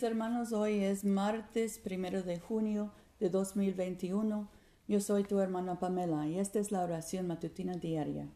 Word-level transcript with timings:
hermanos, 0.00 0.52
hoy 0.52 0.82
es 0.82 1.04
martes 1.04 1.78
primero 1.78 2.22
de 2.22 2.40
junio 2.40 2.92
de 3.20 3.28
2021. 3.28 4.48
Yo 4.88 5.00
soy 5.00 5.22
tu 5.22 5.38
hermana 5.38 5.78
Pamela 5.78 6.26
y 6.26 6.38
esta 6.38 6.58
es 6.60 6.72
la 6.72 6.82
oración 6.82 7.26
matutina 7.26 7.74
diaria. 7.74 8.26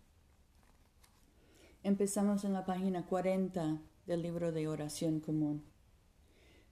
Empezamos 1.82 2.44
en 2.44 2.52
la 2.52 2.66
página 2.66 3.06
40 3.06 3.80
del 4.06 4.22
libro 4.22 4.52
de 4.52 4.68
oración 4.68 5.20
común. 5.20 5.64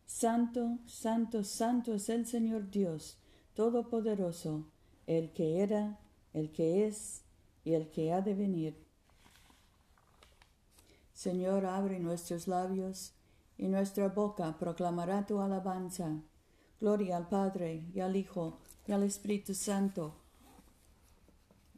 Santo, 0.04 0.78
santo, 0.84 1.44
santo 1.44 1.94
es 1.94 2.10
el 2.10 2.26
Señor 2.26 2.70
Dios 2.70 3.16
Todopoderoso, 3.54 4.66
el 5.06 5.32
que 5.32 5.62
era, 5.62 5.98
el 6.34 6.52
que 6.52 6.86
es 6.86 7.22
y 7.64 7.72
el 7.72 7.88
que 7.90 8.12
ha 8.12 8.20
de 8.20 8.34
venir. 8.34 8.76
Señor, 11.14 11.64
abre 11.64 12.00
nuestros 12.00 12.48
labios 12.48 13.14
y 13.56 13.68
nuestra 13.68 14.08
boca 14.08 14.56
proclamará 14.58 15.26
tu 15.26 15.40
alabanza. 15.40 16.20
Gloria 16.80 17.16
al 17.16 17.28
Padre 17.28 17.84
y 17.94 18.00
al 18.00 18.16
Hijo 18.16 18.58
y 18.86 18.92
al 18.92 19.02
Espíritu 19.02 19.54
Santo, 19.54 20.14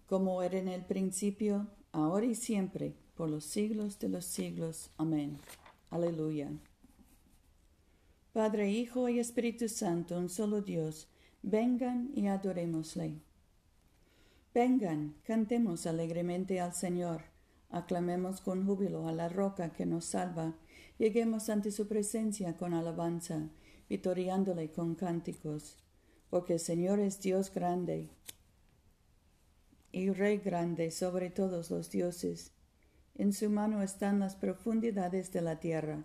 como 0.06 0.42
era 0.42 0.58
en 0.58 0.68
el 0.68 0.84
principio, 0.84 1.66
ahora 1.92 2.26
y 2.26 2.34
siempre, 2.34 2.94
por 3.16 3.28
los 3.28 3.44
siglos 3.44 3.98
de 3.98 4.08
los 4.08 4.24
siglos. 4.24 4.90
Amén. 4.96 5.38
Aleluya. 5.90 6.50
Padre, 8.32 8.70
Hijo 8.70 9.08
y 9.08 9.18
Espíritu 9.18 9.68
Santo, 9.68 10.18
un 10.18 10.28
solo 10.28 10.60
Dios, 10.60 11.08
vengan 11.42 12.10
y 12.14 12.26
adorémosle. 12.28 13.20
Vengan, 14.52 15.14
cantemos 15.24 15.86
alegremente 15.86 16.60
al 16.60 16.74
Señor, 16.74 17.22
aclamemos 17.70 18.40
con 18.40 18.66
júbilo 18.66 19.08
a 19.08 19.12
la 19.12 19.28
roca 19.28 19.72
que 19.72 19.86
nos 19.86 20.06
salva 20.06 20.54
Lleguemos 20.98 21.50
ante 21.50 21.70
su 21.72 21.86
presencia 21.88 22.56
con 22.56 22.72
alabanza, 22.72 23.50
vitoriándole 23.88 24.72
con 24.72 24.94
cánticos, 24.94 25.76
porque 26.30 26.54
el 26.54 26.60
Señor 26.60 27.00
es 27.00 27.20
Dios 27.20 27.52
grande 27.52 28.08
y 29.92 30.10
Rey 30.10 30.38
grande 30.38 30.90
sobre 30.90 31.30
todos 31.30 31.70
los 31.70 31.90
dioses. 31.90 32.52
En 33.14 33.32
su 33.32 33.50
mano 33.50 33.82
están 33.82 34.20
las 34.20 34.36
profundidades 34.36 35.32
de 35.32 35.42
la 35.42 35.60
tierra, 35.60 36.04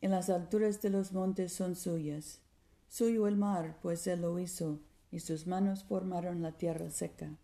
en 0.00 0.10
las 0.10 0.30
alturas 0.30 0.80
de 0.80 0.90
los 0.90 1.12
montes 1.12 1.52
son 1.52 1.74
suyas. 1.74 2.40
Suyo 2.88 3.26
el 3.26 3.36
mar, 3.36 3.78
pues 3.82 4.06
él 4.06 4.22
lo 4.22 4.38
hizo, 4.38 4.80
y 5.10 5.20
sus 5.20 5.46
manos 5.46 5.84
formaron 5.84 6.40
la 6.40 6.52
tierra 6.52 6.90
seca. 6.90 7.36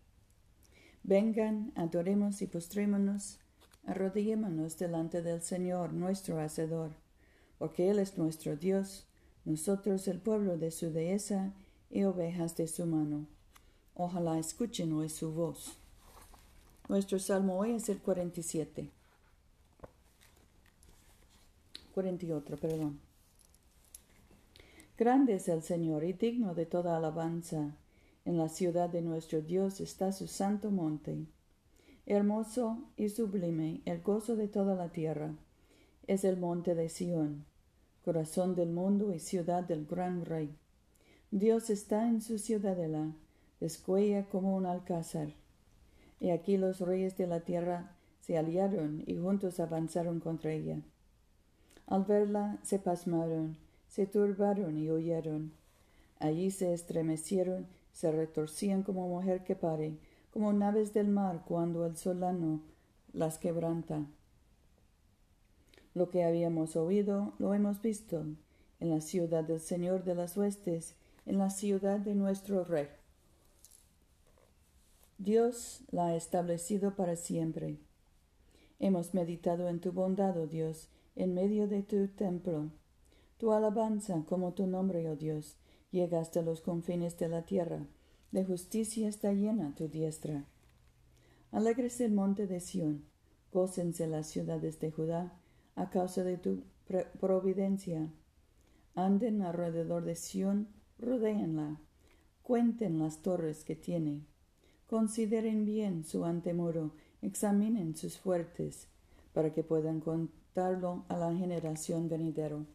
Vengan, 1.03 1.71
adoremos 1.75 2.41
y 2.41 2.47
postrémonos 2.47 3.39
arrodillémonos 3.85 4.77
delante 4.77 5.21
del 5.21 5.41
Señor, 5.41 5.93
nuestro 5.93 6.39
Hacedor, 6.39 6.91
porque 7.57 7.89
Él 7.89 7.99
es 7.99 8.17
nuestro 8.17 8.55
Dios, 8.55 9.05
nosotros 9.45 10.07
el 10.07 10.19
pueblo 10.19 10.57
de 10.57 10.71
su 10.71 10.91
dehesa 10.91 11.53
y 11.89 12.03
ovejas 12.03 12.55
de 12.57 12.67
su 12.67 12.85
mano. 12.85 13.27
Ojalá 13.93 14.39
escuchen 14.39 14.91
hoy 14.93 15.09
su 15.09 15.31
voz. 15.31 15.77
Nuestro 16.89 17.19
salmo 17.19 17.57
hoy 17.57 17.71
es 17.71 17.87
el 17.89 17.99
47. 17.99 18.89
48, 21.93 22.57
perdón. 22.57 22.99
Grande 24.97 25.35
es 25.35 25.47
el 25.47 25.61
Señor 25.61 26.03
y 26.03 26.13
digno 26.13 26.53
de 26.53 26.65
toda 26.65 26.97
alabanza. 26.97 27.75
En 28.25 28.37
la 28.37 28.49
ciudad 28.49 28.89
de 28.89 29.01
nuestro 29.01 29.41
Dios 29.41 29.79
está 29.79 30.11
su 30.11 30.27
santo 30.27 30.71
monte. 30.71 31.25
Hermoso 32.07 32.77
y 32.97 33.09
sublime 33.09 33.81
el 33.85 34.03
gozo 34.03 34.35
de 34.35 34.47
toda 34.47 34.75
la 34.75 34.89
tierra 34.89 35.33
es 36.05 36.23
el 36.23 36.37
monte 36.37 36.75
de 36.75 36.87
Sión, 36.87 37.45
corazón 38.03 38.53
del 38.53 38.69
mundo 38.69 39.11
y 39.11 39.17
ciudad 39.17 39.63
del 39.63 39.87
gran 39.87 40.23
rey. 40.23 40.55
Dios 41.31 41.71
está 41.71 42.07
en 42.07 42.21
su 42.21 42.37
ciudadela, 42.37 43.15
descuella 43.59 44.29
como 44.29 44.55
un 44.55 44.67
alcázar. 44.67 45.29
Y 46.19 46.29
aquí 46.29 46.57
los 46.57 46.79
reyes 46.79 47.17
de 47.17 47.25
la 47.25 47.39
tierra 47.39 47.95
se 48.21 48.37
aliaron 48.37 49.03
y 49.07 49.17
juntos 49.17 49.59
avanzaron 49.59 50.19
contra 50.19 50.53
ella. 50.53 50.81
Al 51.87 52.03
verla 52.03 52.59
se 52.61 52.77
pasmaron, 52.77 53.57
se 53.87 54.05
turbaron 54.05 54.77
y 54.77 54.91
huyeron. 54.91 55.53
Allí 56.19 56.51
se 56.51 56.71
estremecieron, 56.71 57.65
se 57.93 58.11
retorcían 58.11 58.83
como 58.83 59.07
mujer 59.07 59.43
que 59.43 59.55
pare, 59.55 59.97
como 60.35 60.51
naves 60.51 60.93
del 60.93 61.07
mar 61.07 61.43
cuando 61.47 61.85
el 61.85 61.95
solano 61.95 62.59
las 63.13 63.37
quebranta. 63.37 64.05
Lo 65.93 66.09
que 66.09 66.25
habíamos 66.25 66.75
oído 66.75 67.31
lo 67.39 67.53
hemos 67.53 67.81
visto 67.81 68.25
en 68.81 68.89
la 68.89 68.99
ciudad 68.99 69.45
del 69.45 69.61
Señor 69.61 70.03
de 70.03 70.13
las 70.13 70.35
huestes, 70.35 70.95
en 71.25 71.37
la 71.37 71.49
ciudad 71.49 71.99
de 71.99 72.15
nuestro 72.15 72.65
Rey. 72.65 72.89
Dios 75.19 75.85
la 75.89 76.07
ha 76.07 76.15
establecido 76.17 76.97
para 76.97 77.15
siempre. 77.15 77.77
Hemos 78.79 79.13
meditado 79.13 79.69
en 79.69 79.79
tu 79.79 79.93
bondad, 79.93 80.37
oh 80.37 80.47
Dios, 80.47 80.89
en 81.15 81.33
medio 81.33 81.69
de 81.69 81.81
tu 81.81 82.09
templo. 82.09 82.71
Tu 83.37 83.53
alabanza 83.53 84.21
como 84.27 84.51
tu 84.51 84.67
nombre, 84.67 85.09
oh 85.09 85.15
Dios, 85.15 85.55
llega 85.91 86.19
hasta 86.19 86.41
los 86.41 86.59
confines 86.59 87.17
de 87.17 87.29
la 87.29 87.43
tierra. 87.43 87.87
De 88.35 88.43
justicia 88.43 89.07
está 89.07 89.31
llena 89.31 89.73
tu 89.75 89.87
diestra. 89.87 90.43
Alégrese 91.53 92.03
el 92.03 92.11
monte 92.11 92.47
de 92.47 92.59
Sión, 92.59 93.05
gócense 93.53 94.07
las 94.07 94.27
ciudades 94.27 94.77
de 94.81 94.91
Judá, 94.91 95.39
a 95.77 95.89
causa 95.89 96.25
de 96.25 96.35
tu 96.35 96.63
providencia. 97.21 98.11
Anden 98.93 99.41
alrededor 99.41 100.03
de 100.03 100.15
Sión, 100.15 100.67
rodéenla, 100.99 101.79
cuenten 102.43 102.99
las 102.99 103.21
torres 103.21 103.63
que 103.63 103.77
tiene. 103.77 104.25
Consideren 104.85 105.63
bien 105.63 106.03
su 106.03 106.25
antemuro, 106.25 106.91
examinen 107.21 107.95
sus 107.95 108.17
fuertes, 108.17 108.89
para 109.31 109.53
que 109.53 109.63
puedan 109.63 110.01
contarlo 110.01 111.05
a 111.07 111.15
la 111.15 111.33
generación 111.33 112.09
venidero. 112.09 112.65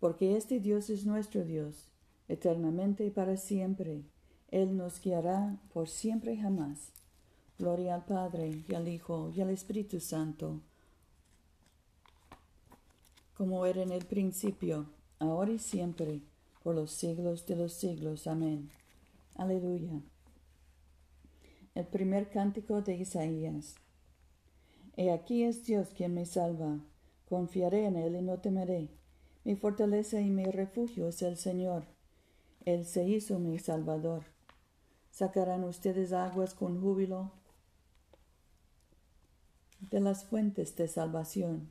Porque 0.00 0.36
este 0.36 0.58
Dios 0.58 0.90
es 0.90 1.06
nuestro 1.06 1.44
Dios, 1.44 1.88
eternamente 2.26 3.06
y 3.06 3.10
para 3.10 3.36
siempre 3.36 4.02
él 4.50 4.76
nos 4.76 5.00
guiará 5.00 5.58
por 5.72 5.88
siempre 5.88 6.34
y 6.34 6.36
jamás. 6.38 6.92
Gloria 7.58 7.94
al 7.94 8.04
Padre 8.04 8.62
y 8.68 8.74
al 8.74 8.86
Hijo 8.86 9.32
y 9.34 9.40
al 9.40 9.50
Espíritu 9.50 9.98
Santo, 9.98 10.60
como 13.34 13.66
era 13.66 13.82
en 13.82 13.92
el 13.92 14.04
principio, 14.04 14.86
ahora 15.18 15.52
y 15.52 15.58
siempre, 15.58 16.20
por 16.62 16.74
los 16.74 16.90
siglos 16.90 17.46
de 17.46 17.56
los 17.56 17.72
siglos. 17.72 18.26
Amén. 18.26 18.70
Aleluya. 19.34 20.00
El 21.74 21.86
primer 21.86 22.30
cántico 22.30 22.82
de 22.82 22.96
Isaías. 22.96 23.74
He 24.96 25.10
aquí 25.10 25.44
es 25.44 25.66
Dios 25.66 25.88
quien 25.94 26.14
me 26.14 26.24
salva. 26.24 26.78
Confiaré 27.28 27.86
en 27.86 27.96
Él 27.96 28.16
y 28.16 28.22
no 28.22 28.38
temeré. 28.38 28.88
Mi 29.44 29.56
fortaleza 29.56 30.20
y 30.20 30.30
mi 30.30 30.44
refugio 30.44 31.08
es 31.08 31.20
el 31.22 31.36
Señor. 31.36 31.84
Él 32.64 32.84
se 32.84 33.04
hizo 33.04 33.38
mi 33.38 33.58
Salvador. 33.58 34.35
Sacarán 35.16 35.64
ustedes 35.64 36.12
aguas 36.12 36.52
con 36.52 36.78
júbilo 36.78 37.32
de 39.80 39.98
las 40.00 40.26
fuentes 40.26 40.76
de 40.76 40.88
salvación. 40.88 41.70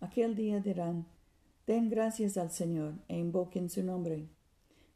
Aquel 0.00 0.34
día 0.34 0.60
dirán, 0.60 1.06
Den 1.66 1.90
gracias 1.90 2.38
al 2.38 2.50
Señor 2.50 2.94
e 3.06 3.18
invoquen 3.18 3.68
su 3.68 3.82
nombre. 3.82 4.30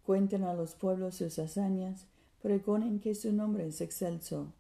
Cuenten 0.03 0.45
a 0.45 0.55
los 0.55 0.75
pueblos 0.75 1.17
sus 1.17 1.39
hazañas, 1.39 2.06
pregonen 2.41 3.00
que 3.00 3.15
su 3.15 3.34
nombre 3.34 3.66
es 3.66 3.83
excelso. 3.83 4.54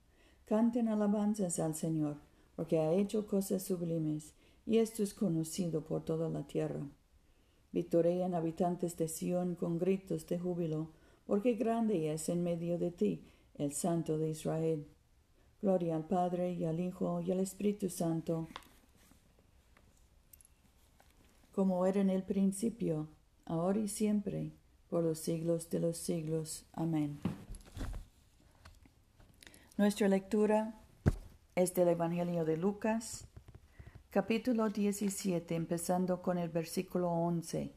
Canten 0.44 0.88
alabanzas 0.88 1.58
al 1.60 1.74
Señor, 1.74 2.18
porque 2.56 2.78
ha 2.78 2.92
hecho 2.92 3.26
cosas 3.26 3.62
sublimes, 3.62 4.34
y 4.66 4.76
esto 4.76 5.02
es 5.02 5.14
conocido 5.14 5.80
por 5.82 6.04
toda 6.04 6.28
la 6.28 6.46
tierra. 6.46 6.86
Victorean 7.72 8.34
habitantes 8.34 8.98
de 8.98 9.08
Sión 9.08 9.54
con 9.54 9.78
gritos 9.78 10.26
de 10.26 10.38
júbilo, 10.38 10.90
porque 11.26 11.54
grande 11.54 12.12
es 12.12 12.28
en 12.28 12.42
medio 12.42 12.78
de 12.78 12.90
ti 12.90 13.24
el 13.54 13.72
Santo 13.72 14.18
de 14.18 14.30
Israel. 14.30 14.86
Gloria 15.62 15.96
al 15.96 16.06
Padre 16.06 16.52
y 16.52 16.64
al 16.64 16.80
Hijo 16.80 17.20
y 17.22 17.32
al 17.32 17.40
Espíritu 17.40 17.88
Santo, 17.88 18.48
como 21.52 21.86
era 21.86 22.00
en 22.00 22.10
el 22.10 22.22
principio, 22.22 23.08
ahora 23.46 23.78
y 23.78 23.88
siempre, 23.88 24.52
por 24.90 25.04
los 25.04 25.18
siglos 25.18 25.70
de 25.70 25.80
los 25.80 25.96
siglos. 25.96 26.66
Amén. 26.72 27.20
Nuestra 29.78 30.08
lectura 30.08 30.74
es 31.54 31.72
del 31.74 31.88
Evangelio 31.88 32.44
de 32.44 32.56
Lucas, 32.56 33.26
capítulo 34.10 34.68
17, 34.68 35.54
empezando 35.54 36.20
con 36.20 36.36
el 36.36 36.48
versículo 36.50 37.08
11. 37.10 37.72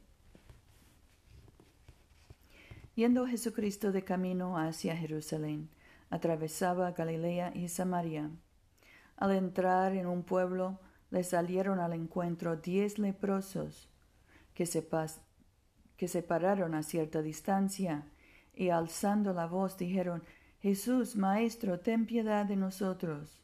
Yendo 2.98 3.28
Jesucristo 3.28 3.92
de 3.92 4.02
camino 4.02 4.58
hacia 4.58 4.96
Jerusalén, 4.96 5.70
atravesaba 6.10 6.90
Galilea 6.90 7.52
y 7.54 7.68
Samaria. 7.68 8.28
Al 9.16 9.30
entrar 9.36 9.92
en 9.92 10.08
un 10.08 10.24
pueblo, 10.24 10.80
le 11.10 11.22
salieron 11.22 11.78
al 11.78 11.92
encuentro 11.92 12.56
diez 12.56 12.98
leprosos 12.98 13.88
que 14.52 14.66
se 14.66 14.84
que 15.96 16.08
se 16.08 16.24
pararon 16.24 16.74
a 16.74 16.82
cierta 16.82 17.22
distancia, 17.22 18.10
y 18.52 18.70
alzando 18.70 19.32
la 19.32 19.46
voz 19.46 19.76
dijeron, 19.76 20.24
Jesús, 20.58 21.14
Maestro, 21.14 21.78
ten 21.78 22.04
piedad 22.04 22.46
de 22.46 22.56
nosotros. 22.56 23.40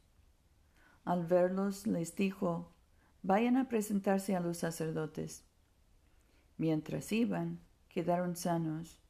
Al 1.05 1.27
verlos 1.27 1.87
les 1.87 2.17
dijo, 2.17 2.73
Vayan 3.23 3.57
a 3.57 3.69
presentarse 3.69 4.35
a 4.35 4.41
los 4.41 4.59
sacerdotes. 4.59 5.45
Mientras 6.59 7.13
iban, 7.13 7.61
quedaron 7.89 8.35
sanos. 8.35 9.04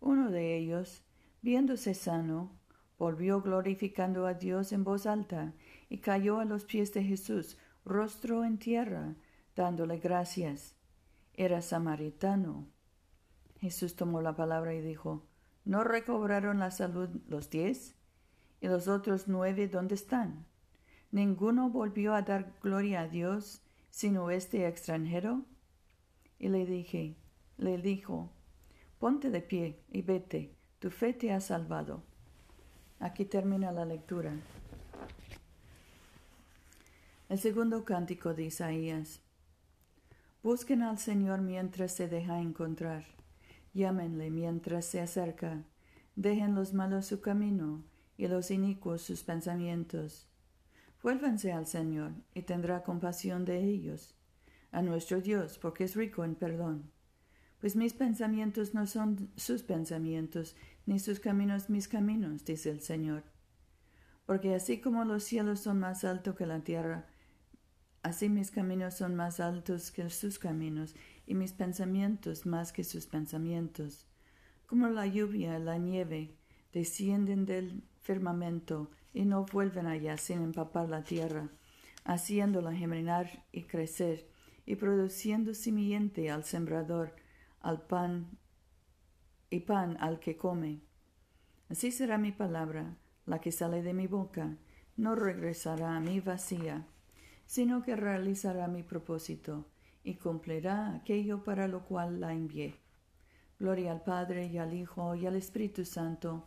Uno 0.00 0.30
de 0.30 0.56
ellos, 0.56 1.04
viéndose 1.42 1.94
sano, 1.94 2.52
volvió 2.98 3.42
glorificando 3.42 4.26
a 4.26 4.34
Dios 4.34 4.72
en 4.72 4.84
voz 4.84 5.06
alta 5.06 5.54
y 5.88 5.98
cayó 5.98 6.40
a 6.40 6.44
los 6.44 6.64
pies 6.64 6.92
de 6.94 7.02
Jesús, 7.02 7.58
rostro 7.84 8.44
en 8.44 8.58
tierra, 8.58 9.16
dándole 9.56 9.98
gracias. 9.98 10.76
Era 11.34 11.62
samaritano. 11.62 12.66
Jesús 13.58 13.96
tomó 13.96 14.20
la 14.20 14.36
palabra 14.36 14.74
y 14.74 14.80
dijo, 14.80 15.26
¿No 15.64 15.84
recobraron 15.84 16.58
la 16.58 16.70
salud 16.70 17.08
los 17.28 17.50
diez? 17.50 17.94
¿Y 18.60 18.68
los 18.68 18.88
otros 18.88 19.28
nueve 19.28 19.68
dónde 19.68 19.94
están? 19.94 20.46
¿Ninguno 21.10 21.70
volvió 21.70 22.14
a 22.14 22.22
dar 22.22 22.54
gloria 22.62 23.02
a 23.02 23.08
Dios 23.08 23.62
sino 23.90 24.30
este 24.30 24.66
extranjero? 24.66 25.44
Y 26.38 26.48
le 26.48 26.66
dije, 26.66 27.16
le 27.56 27.78
dijo, 27.78 28.32
ponte 28.98 29.30
de 29.30 29.40
pie 29.40 29.80
y 29.90 30.02
vete, 30.02 30.54
tu 30.78 30.90
fe 30.90 31.12
te 31.12 31.32
ha 31.32 31.40
salvado. 31.40 32.02
Aquí 33.00 33.24
termina 33.24 33.70
la 33.70 33.84
lectura. 33.84 34.32
El 37.28 37.38
segundo 37.38 37.84
cántico 37.84 38.34
de 38.34 38.44
Isaías. 38.44 39.20
Busquen 40.42 40.82
al 40.82 40.98
Señor 40.98 41.42
mientras 41.42 41.92
se 41.92 42.08
deja 42.08 42.40
encontrar. 42.40 43.04
Llámenle 43.74 44.30
mientras 44.30 44.86
se 44.86 45.00
acerca. 45.00 45.62
Dejen 46.16 46.54
los 46.54 46.72
malos 46.72 47.06
su 47.06 47.20
camino 47.20 47.84
y 48.16 48.26
los 48.26 48.50
inicuos 48.50 49.02
sus 49.02 49.22
pensamientos. 49.22 50.26
Vuélvanse 51.02 51.52
al 51.52 51.66
Señor 51.66 52.12
y 52.34 52.42
tendrá 52.42 52.82
compasión 52.82 53.44
de 53.44 53.62
ellos. 53.62 54.16
A 54.72 54.82
nuestro 54.82 55.20
Dios, 55.20 55.58
porque 55.58 55.84
es 55.84 55.94
rico 55.94 56.24
en 56.24 56.34
perdón. 56.34 56.90
Pues 57.60 57.76
mis 57.76 57.92
pensamientos 57.92 58.74
no 58.74 58.86
son 58.86 59.30
sus 59.36 59.62
pensamientos, 59.62 60.56
ni 60.86 60.98
sus 60.98 61.20
caminos 61.20 61.70
mis 61.70 61.88
caminos, 61.88 62.44
dice 62.44 62.70
el 62.70 62.80
Señor. 62.80 63.24
Porque 64.26 64.54
así 64.54 64.80
como 64.80 65.04
los 65.04 65.24
cielos 65.24 65.60
son 65.60 65.80
más 65.80 66.04
altos 66.04 66.36
que 66.36 66.46
la 66.46 66.60
tierra, 66.60 67.06
Así 68.02 68.28
mis 68.28 68.50
caminos 68.50 68.94
son 68.94 69.16
más 69.16 69.40
altos 69.40 69.90
que 69.90 70.08
sus 70.08 70.38
caminos, 70.38 70.94
y 71.26 71.34
mis 71.34 71.52
pensamientos 71.52 72.46
más 72.46 72.72
que 72.72 72.84
sus 72.84 73.06
pensamientos. 73.06 74.06
Como 74.66 74.88
la 74.88 75.06
lluvia 75.06 75.58
y 75.58 75.62
la 75.62 75.78
nieve 75.78 76.34
descienden 76.72 77.44
del 77.44 77.82
firmamento 78.00 78.90
y 79.12 79.24
no 79.24 79.44
vuelven 79.44 79.86
allá 79.86 80.16
sin 80.16 80.42
empapar 80.42 80.88
la 80.88 81.02
tierra, 81.02 81.50
haciéndola 82.04 82.72
germinar 82.72 83.44
y 83.52 83.64
crecer, 83.64 84.28
y 84.64 84.76
produciendo 84.76 85.54
simiente 85.54 86.30
al 86.30 86.44
sembrador, 86.44 87.14
al 87.60 87.82
pan 87.82 88.38
y 89.50 89.60
pan 89.60 89.96
al 90.00 90.20
que 90.20 90.36
come. 90.36 90.80
Así 91.68 91.90
será 91.90 92.18
mi 92.18 92.32
palabra, 92.32 92.96
la 93.26 93.40
que 93.40 93.52
sale 93.52 93.82
de 93.82 93.92
mi 93.92 94.06
boca, 94.06 94.56
no 94.96 95.14
regresará 95.14 95.96
a 95.96 96.00
mí 96.00 96.20
vacía 96.20 96.86
sino 97.48 97.82
que 97.82 97.96
realizará 97.96 98.68
mi 98.68 98.82
propósito 98.82 99.64
y 100.04 100.14
cumplirá 100.14 100.94
aquello 100.94 101.44
para 101.44 101.66
lo 101.66 101.86
cual 101.86 102.20
la 102.20 102.34
envié. 102.34 102.76
Gloria 103.58 103.90
al 103.90 104.02
Padre 104.02 104.46
y 104.46 104.58
al 104.58 104.74
Hijo 104.74 105.14
y 105.14 105.26
al 105.26 105.34
Espíritu 105.34 105.86
Santo, 105.86 106.46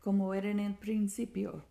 como 0.00 0.34
era 0.34 0.50
en 0.50 0.58
el 0.58 0.74
principio, 0.74 1.64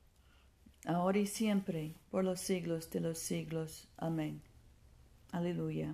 ahora 0.86 1.19
y 1.19 1.28
siempre, 1.28 1.95
por 2.10 2.24
los 2.24 2.39
siglos 2.39 2.89
de 2.92 3.01
los 3.01 3.19
siglos. 3.19 3.89
Amén. 3.98 4.42
Aleluya. 5.33 5.94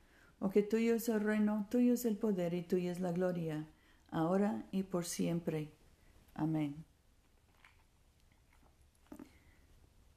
porque 0.41 0.63
tuyo 0.63 0.95
es 0.95 1.07
el 1.07 1.19
reino, 1.19 1.67
tuyo 1.69 1.93
es 1.93 2.03
el 2.03 2.17
poder 2.17 2.55
y 2.55 2.63
tuya 2.63 2.91
es 2.91 2.99
la 2.99 3.11
gloria, 3.11 3.67
ahora 4.09 4.65
y 4.71 4.81
por 4.81 5.05
siempre. 5.05 5.69
Amén. 6.33 6.83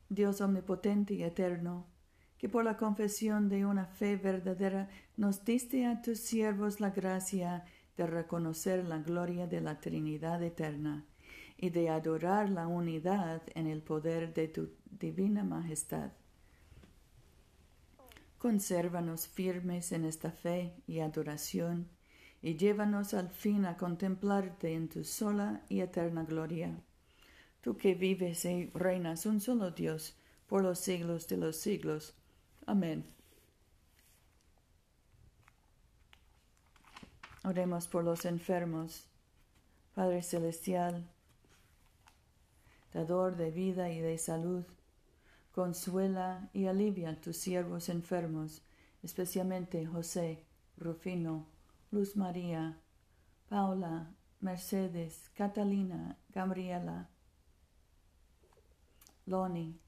Dios 0.08 0.40
omnipotente 0.40 1.12
y 1.12 1.24
eterno, 1.24 1.84
que 2.38 2.48
por 2.48 2.64
la 2.64 2.78
confesión 2.78 3.50
de 3.50 3.66
una 3.66 3.84
fe 3.84 4.16
verdadera 4.16 4.88
nos 5.18 5.44
diste 5.44 5.84
a 5.84 6.00
tus 6.00 6.20
siervos 6.20 6.80
la 6.80 6.88
gracia 6.88 7.66
de 7.98 8.06
reconocer 8.06 8.82
la 8.86 9.00
gloria 9.00 9.46
de 9.46 9.60
la 9.60 9.78
Trinidad 9.78 10.42
eterna 10.42 11.04
y 11.58 11.68
de 11.68 11.90
adorar 11.90 12.48
la 12.48 12.66
unidad 12.66 13.42
en 13.54 13.66
el 13.66 13.82
poder 13.82 14.32
de 14.32 14.48
tu 14.48 14.70
divina 14.86 15.44
majestad. 15.44 16.12
Consérvanos 18.44 19.26
firmes 19.26 19.90
en 19.92 20.04
esta 20.04 20.30
fe 20.30 20.74
y 20.86 21.00
adoración, 21.00 21.88
y 22.42 22.56
llévanos 22.58 23.14
al 23.14 23.30
fin 23.30 23.64
a 23.64 23.78
contemplarte 23.78 24.74
en 24.74 24.90
tu 24.90 25.02
sola 25.02 25.62
y 25.70 25.80
eterna 25.80 26.24
gloria. 26.24 26.78
Tú 27.62 27.78
que 27.78 27.94
vives 27.94 28.44
y 28.44 28.66
reinas 28.74 29.24
un 29.24 29.40
solo 29.40 29.70
Dios 29.70 30.14
por 30.46 30.62
los 30.62 30.78
siglos 30.78 31.26
de 31.26 31.38
los 31.38 31.56
siglos. 31.56 32.12
Amén. 32.66 33.06
Oremos 37.44 37.88
por 37.88 38.04
los 38.04 38.26
enfermos. 38.26 39.06
Padre 39.94 40.22
Celestial, 40.22 41.08
dador 42.92 43.36
de 43.36 43.50
vida 43.50 43.90
y 43.90 44.00
de 44.00 44.18
salud, 44.18 44.66
consuela 45.54 46.50
y 46.52 46.66
alivia 46.66 47.10
a 47.10 47.20
tus 47.20 47.36
siervos 47.36 47.88
enfermos, 47.88 48.62
especialmente 49.04 49.86
José, 49.86 50.44
Rufino, 50.76 51.46
Luz 51.92 52.16
María, 52.16 52.80
Paula, 53.48 54.12
Mercedes, 54.40 55.30
Catalina, 55.36 56.18
Gabriela, 56.30 57.08
Loni, 59.26 59.78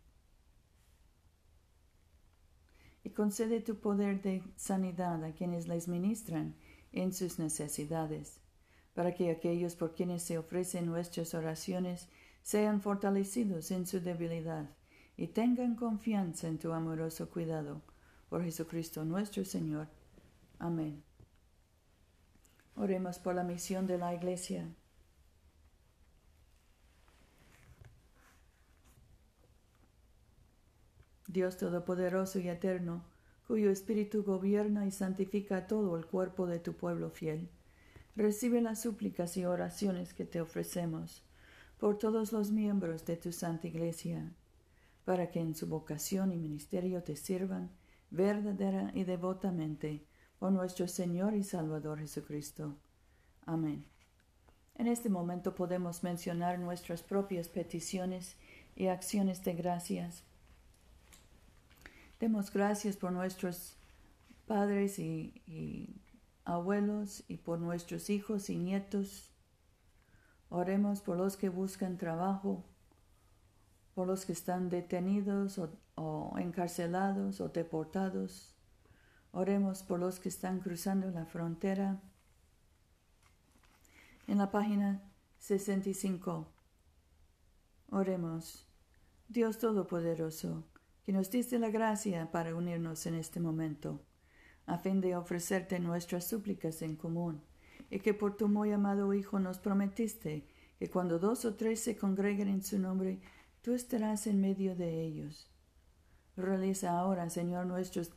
y 3.03 3.11
concede 3.11 3.61
tu 3.61 3.81
poder 3.81 4.23
de 4.23 4.45
sanidad 4.55 5.25
a 5.25 5.33
quienes 5.33 5.67
les 5.67 5.89
ministran 5.89 6.55
en 6.93 7.13
sus 7.13 7.41
necesidades, 7.41 8.39
para 8.95 9.15
que 9.15 9.33
aquellos 9.33 9.75
por 9.75 9.95
quienes 9.97 10.23
se 10.23 10.39
ofrecen 10.39 10.87
nuestras 10.87 11.35
oraciones 11.35 12.09
sean 12.43 12.81
fortalecidos 12.81 13.73
en 13.73 13.85
su 13.85 14.01
debilidad 14.01 14.71
y 15.17 15.29
tengan 15.29 15.75
confianza 15.77 16.49
en 16.49 16.59
tu 16.59 16.73
amoroso 16.73 17.31
cuidado. 17.31 17.81
Por 18.29 18.43
Jesucristo 18.43 19.05
nuestro 19.05 19.45
Señor. 19.45 19.89
Amén. 20.59 21.03
Oremos 22.75 23.19
por 23.19 23.35
la 23.35 23.45
misión 23.45 23.87
de 23.87 23.99
la 23.99 24.15
Iglesia. 24.15 24.69
Dios 31.29 31.57
Todopoderoso 31.57 32.39
y 32.39 32.49
Eterno, 32.49 33.03
cuyo 33.47 33.71
Espíritu 33.71 34.23
gobierna 34.23 34.87
y 34.87 34.91
santifica 34.91 35.67
todo 35.67 35.97
el 35.97 36.07
cuerpo 36.07 36.47
de 36.47 36.59
tu 36.59 36.75
pueblo 36.75 37.11
fiel, 37.11 37.49
recibe 38.17 38.61
las 38.61 38.83
súplicas 38.83 39.37
y 39.37 39.45
oraciones 39.45 40.15
que 40.15 40.25
te 40.25 40.41
ofrecemos 40.41 41.23
por 41.79 41.99
todos 41.99 42.33
los 42.33 42.51
miembros 42.51 43.05
de 43.05 43.17
tu 43.17 43.33
Santa 43.33 43.67
Iglesia, 43.67 44.33
para 45.07 45.31
que 45.31 45.41
en 45.41 45.55
su 45.55 45.67
vocación 45.67 46.31
y 46.31 46.37
ministerio 46.37 47.03
te 47.03 47.17
sirvan 47.17 47.71
verdadera 48.11 48.91
y 48.95 49.05
devotamente 49.05 50.05
por 50.39 50.53
nuestro 50.53 50.87
Señor 50.87 51.35
y 51.35 51.43
Salvador 51.43 52.01
Jesucristo. 52.01 52.77
Amén. 53.47 53.87
En 54.75 54.87
este 54.87 55.09
momento 55.09 55.55
podemos 55.55 56.03
mencionar 56.03 56.59
nuestras 56.59 57.03
propias 57.03 57.49
peticiones 57.49 58.37
y 58.75 58.89
acciones 58.89 59.43
de 59.43 59.55
gracias 59.55 60.23
Demos 62.19 62.51
gracias 62.51 62.97
por 62.97 63.13
nuestros 63.13 63.77
padres 64.47 64.99
y, 64.99 66.01
abuelos 66.47 67.25
y 67.29 67.37
por 67.37 67.59
nuestros 67.59 68.09
hijos 68.09 68.49
y 68.49 68.57
nietos. 68.57 69.31
Oremos 70.49 71.03
por 71.03 71.19
los 71.19 71.37
que 71.37 71.51
buscan 71.51 71.99
trabajo, 71.99 72.65
por 73.97 74.07
los 74.07 74.27
que 74.27 74.33
están 74.33 74.69
detenidos 74.69 75.59
o, 75.95 76.35
encarcelados 76.37 77.41
o 77.41 77.49
deportados. 77.49 78.55
Oremos 79.33 79.83
por 79.83 79.99
los 79.99 80.21
que 80.21 80.29
están 80.29 80.61
cruzando 80.61 81.11
la 81.11 81.25
frontera. 81.25 81.99
En 84.27 84.37
la 84.37 84.51
página 84.51 85.01
65. 85.39 86.47
Oremos. 87.89 88.67
Dios 89.29 89.59
Todopoderoso, 89.59 90.65
que 91.03 91.13
nos 91.13 91.31
diste 91.31 91.59
la 91.59 91.71
gracia 91.71 92.31
para 92.31 92.55
unirnos 92.55 93.07
en 93.07 93.15
este 93.15 93.41
momento, 93.41 94.05
a 94.67 94.77
fin 94.77 95.01
de 95.01 95.17
ofrecerte 95.17 95.81
nuestras 95.81 96.29
súplicas 96.29 96.83
en 96.83 96.97
común, 96.97 97.41
y 97.89 98.01
que 98.01 98.13
por 98.13 98.37
tu 98.37 98.47
muy 98.47 98.73
amado 98.73 99.15
Hijo 99.15 99.39
nos 99.39 99.59
prometiste 99.59 100.47
que 100.79 100.91
cuando 100.91 101.19
dos 101.19 101.47
o 101.47 101.55
tres 101.55 101.81
se 101.81 101.97
congreguen 101.97 102.49
en 102.49 102.63
su 102.63 102.79
nombre, 102.79 103.21
tú 103.67 103.75
estarás 103.75 104.29
en 104.29 104.41
medio 104.41 104.77
de 104.77 105.03
ellos. 105.03 105.51
Realiza 106.37 106.97
ahora, 106.97 107.29
Señor, 107.31 107.67
nuestros 107.67 108.13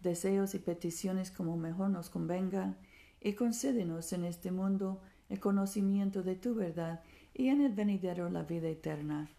deseos 0.00 0.54
y 0.54 0.58
peticiones 0.58 1.30
como 1.30 1.56
mejor 1.56 1.88
nos 1.88 2.10
convenga, 2.10 2.76
y 3.18 3.32
concédenos 3.32 4.12
en 4.12 4.26
este 4.26 4.50
mundo 4.50 5.00
el 5.30 5.40
conocimiento 5.40 6.22
de 6.22 6.36
tu 6.36 6.54
verdad 6.54 7.02
y 7.32 7.48
en 7.48 7.62
el 7.62 7.72
venidero 7.72 8.28
la 8.28 8.42
vida 8.42 8.68
eterna. 8.68 9.30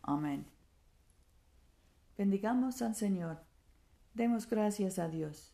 Amén. 0.00 0.46
Bendigamos 2.16 2.80
al 2.80 2.94
Señor. 2.94 3.38
Demos 4.14 4.48
gracias 4.48 4.98
a 4.98 5.08
Dios. 5.08 5.52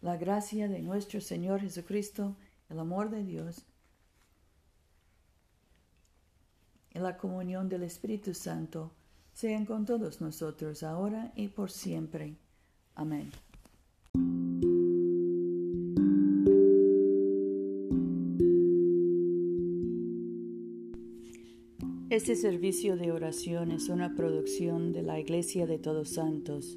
La 0.00 0.16
gracia 0.16 0.68
de 0.68 0.82
nuestro 0.82 1.20
Señor 1.20 1.62
Jesucristo, 1.62 2.36
el 2.68 2.78
amor 2.78 3.10
de 3.10 3.24
Dios 3.24 3.66
y 6.94 6.98
la 6.98 7.16
comunión 7.16 7.68
del 7.68 7.82
Espíritu 7.82 8.34
Santo 8.34 8.92
sean 9.32 9.64
con 9.64 9.86
todos 9.86 10.20
nosotros 10.20 10.82
ahora 10.82 11.32
y 11.36 11.48
por 11.48 11.70
siempre. 11.70 12.36
Amén. 12.94 13.30
Este 22.10 22.36
servicio 22.36 22.98
de 22.98 23.10
oración 23.10 23.70
es 23.70 23.88
una 23.88 24.14
producción 24.14 24.92
de 24.92 25.02
la 25.02 25.18
Iglesia 25.18 25.66
de 25.66 25.78
Todos 25.78 26.10
Santos. 26.10 26.76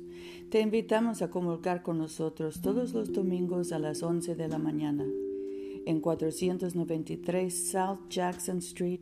Te 0.50 0.62
invitamos 0.62 1.22
a 1.22 1.29
comulgar 1.29 1.84
con 1.84 1.98
nosotros 1.98 2.62
todos 2.62 2.93
los 2.93 3.12
domingos 3.12 3.74
a 3.74 3.79
las 3.79 4.01
11 4.01 4.36
de 4.36 4.48
la 4.48 4.60
mañana 4.60 5.03
en 5.86 6.00
493 6.01 7.53
South 7.53 8.10
Jackson 8.10 8.57
Street, 8.60 9.01